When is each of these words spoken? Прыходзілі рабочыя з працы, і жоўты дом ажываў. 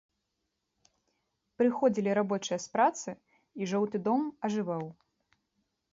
Прыходзілі 1.61 2.11
рабочыя 2.19 2.57
з 2.65 2.71
працы, 2.77 3.09
і 3.63 3.69
жоўты 3.75 3.97
дом 4.11 4.21
ажываў. 4.49 4.85